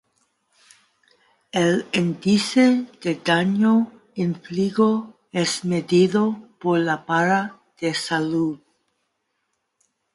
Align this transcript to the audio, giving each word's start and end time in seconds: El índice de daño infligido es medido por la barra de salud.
El 1.51 1.85
índice 1.93 2.87
de 3.03 3.13
daño 3.23 3.91
infligido 4.15 5.19
es 5.31 5.63
medido 5.63 6.39
por 6.59 6.79
la 6.79 7.05
barra 7.07 7.59
de 7.79 7.93
salud. 7.93 8.57